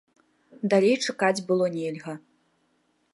Далей 0.71 0.95
чакаць 1.09 1.45
было 1.51 1.65
нельга. 1.77 2.13